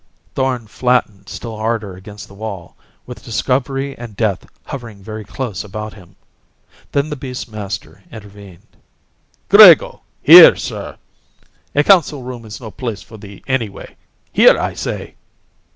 Thorn 0.33 0.65
flattened 0.65 1.29
still 1.29 1.55
harder 1.57 1.93
against 1.95 2.27
the 2.27 2.33
wall, 2.33 2.75
with 3.05 3.23
discovery 3.23 3.95
and 3.95 4.15
death 4.15 4.47
hovering 4.63 5.03
very 5.03 5.23
closely 5.23 5.67
about 5.67 5.93
him. 5.93 6.15
Then 6.91 7.11
the 7.11 7.15
beast's 7.15 7.47
master 7.47 8.01
intervened. 8.11 8.65
"Grego! 9.47 10.01
Here, 10.23 10.55
sir! 10.55 10.97
A 11.75 11.83
council 11.83 12.23
room 12.23 12.45
is 12.45 12.59
no 12.59 12.71
place, 12.71 13.03
for 13.03 13.17
thee, 13.17 13.43
anyway. 13.45 13.95
Here, 14.33 14.57
I 14.59 14.73
say! 14.73 15.17